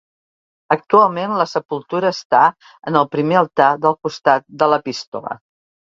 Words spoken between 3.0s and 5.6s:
el primer altar del costat de l'Epístola.